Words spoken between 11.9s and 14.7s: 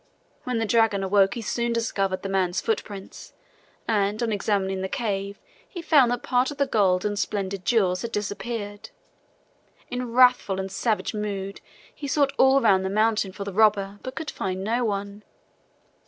he sought all round the mountain for the robber, but could find